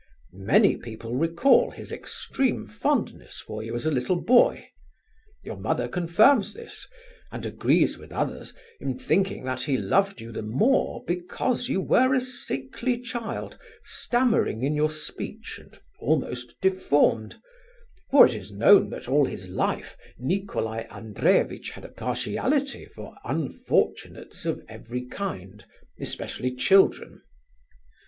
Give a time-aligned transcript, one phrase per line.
[0.33, 4.67] Many people recall his extreme fondness for you as a little boy.
[5.43, 6.87] Your mother confirms this,
[7.31, 12.15] and agrees with others in thinking that he loved you the more because you were
[12.15, 19.25] a sickly child, stammering in your speech, and almost deformed—for it is known that all
[19.25, 25.63] his life Nicolai Andreevitch had a partiality for unfortunates of every kind,
[25.99, 27.21] especially children.